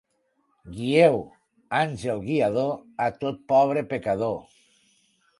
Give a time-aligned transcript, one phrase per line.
[0.75, 1.17] Guieu,
[1.79, 2.71] àngel guiador,
[3.07, 4.35] a tot pobre pecador.